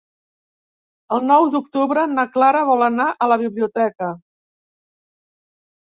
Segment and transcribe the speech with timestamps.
[1.17, 4.11] El nou d'octubre na Clara vol anar a la biblioteca.